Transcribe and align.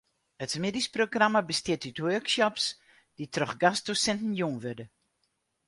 It 0.43 0.53
middeisprogramma 0.63 1.41
bestiet 1.49 1.83
út 1.89 1.99
workshops 2.07 2.65
dy't 3.15 3.33
troch 3.35 3.55
gastdosinten 3.61 4.31
jûn 4.39 4.57
wurde. 4.63 4.85